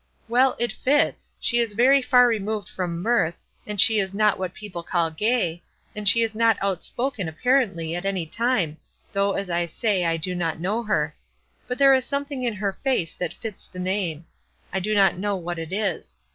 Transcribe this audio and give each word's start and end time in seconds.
"Well, 0.27 0.55
it 0.57 0.71
fits. 0.71 1.31
She 1.39 1.59
is 1.59 1.73
very 1.73 2.01
far 2.01 2.25
removed 2.25 2.67
from 2.67 3.03
mirth, 3.03 3.37
and 3.67 3.79
she 3.79 3.99
is 3.99 4.15
not 4.15 4.39
what 4.39 4.55
people 4.55 4.81
call 4.81 5.11
gay, 5.11 5.61
and 5.95 6.09
she 6.09 6.23
is 6.23 6.33
not 6.33 6.57
outspoken 6.59 7.29
apparently 7.29 7.93
at 7.95 8.03
any 8.03 8.25
time, 8.25 8.77
though, 9.13 9.33
as 9.33 9.51
I 9.51 9.67
say, 9.67 10.03
I 10.05 10.17
do 10.17 10.33
not 10.33 10.59
know 10.59 10.81
her; 10.81 11.15
but 11.67 11.77
there 11.77 11.93
is 11.93 12.03
something 12.03 12.41
in 12.43 12.53
her 12.55 12.73
face 12.73 13.13
that 13.13 13.31
fits 13.35 13.67
the 13.67 13.77
name; 13.77 14.25
I 14.73 14.79
do 14.79 14.95
not 14.95 15.19
know 15.19 15.35
what 15.35 15.59
it 15.59 15.71
is. 15.71 16.17